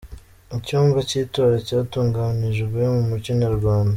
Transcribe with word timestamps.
Icyumba 0.57 0.99
cy’itora 1.09 1.55
cyatunganijwe 1.67 2.79
mu 2.93 3.01
muco 3.09 3.31
nyarwanda 3.41 3.89